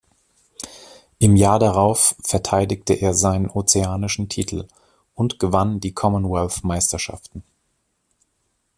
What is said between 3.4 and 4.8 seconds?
ozeanischen Titel